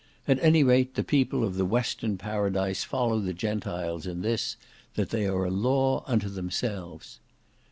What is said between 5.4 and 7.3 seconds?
a law unto themselves.